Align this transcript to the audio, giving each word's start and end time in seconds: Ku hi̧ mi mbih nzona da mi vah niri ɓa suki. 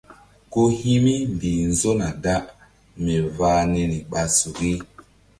Ku 0.51 0.61
hi̧ 0.77 0.97
mi 1.03 1.13
mbih 1.33 1.59
nzona 1.71 2.07
da 2.23 2.35
mi 3.03 3.15
vah 3.37 3.61
niri 3.71 3.99
ɓa 4.11 4.21
suki. 4.37 4.71